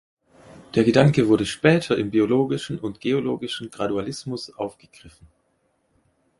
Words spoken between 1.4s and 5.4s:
später im biologischen und geologischen Gradualismus aufgegriffen.